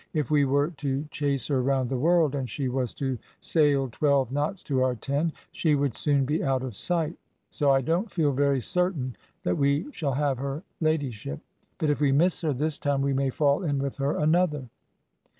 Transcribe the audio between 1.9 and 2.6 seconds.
the world, and